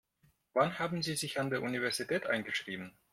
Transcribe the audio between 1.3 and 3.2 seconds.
an der Universität eingeschrieben?